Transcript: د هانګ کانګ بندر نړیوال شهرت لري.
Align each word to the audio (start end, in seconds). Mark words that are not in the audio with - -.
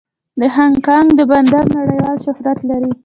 د 0.39 0.41
هانګ 0.55 0.75
کانګ 0.87 1.17
بندر 1.31 1.63
نړیوال 1.77 2.17
شهرت 2.25 2.59
لري. 2.69 2.91